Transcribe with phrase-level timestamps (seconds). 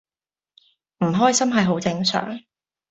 [1.01, 2.39] 唔開心係好正常